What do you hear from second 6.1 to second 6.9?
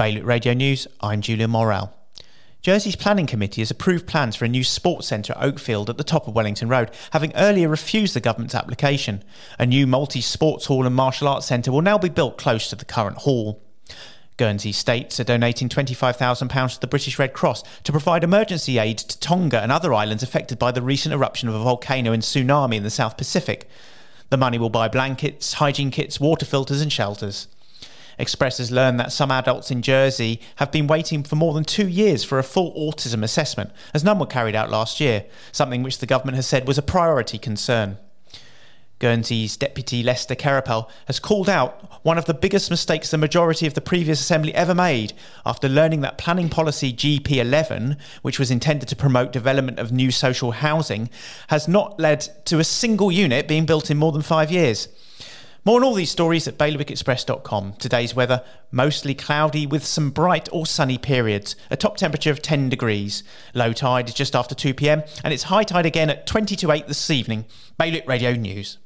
of Wellington Road,